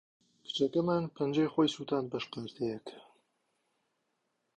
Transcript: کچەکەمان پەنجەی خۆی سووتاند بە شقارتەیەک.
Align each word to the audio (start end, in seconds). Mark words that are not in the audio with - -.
کچەکەمان 0.45 1.03
پەنجەی 1.15 1.51
خۆی 1.53 1.71
سووتاند 1.75 2.07
بە 2.11 2.19
شقارتەیەک. 2.23 2.87